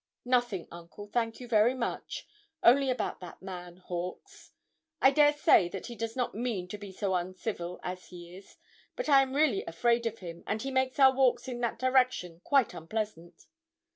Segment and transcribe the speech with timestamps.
[0.25, 2.25] 'Nothing, uncle, thank you, very much,
[2.63, 4.49] only about that man, Hawkes;
[4.99, 8.57] I dare say that he does not mean to be so uncivil as he is,
[8.95, 12.39] but I am really afraid of him, and he makes our walks in that direction
[12.43, 13.45] quite unpleasant.'